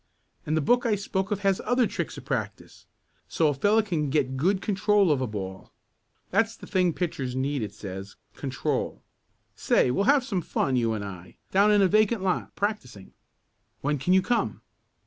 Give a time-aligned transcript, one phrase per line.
[0.47, 2.87] And the book I spoke of has other tricks of practice,
[3.27, 5.71] so a fellow can get good control of a ball.
[6.31, 9.03] That's the thing pitchers need it says control.
[9.55, 13.13] Say, we'll have some fun, you and I, down in a vacant lot practicing.
[13.81, 14.61] When can you come?"